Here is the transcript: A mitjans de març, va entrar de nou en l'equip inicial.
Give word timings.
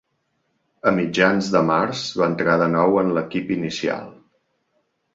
A 0.91 0.93
mitjans 0.95 1.51
de 1.57 1.61
març, 1.69 2.03
va 2.21 2.31
entrar 2.33 2.57
de 2.65 2.73
nou 2.79 3.01
en 3.05 3.15
l'equip 3.19 3.55
inicial. 3.61 4.13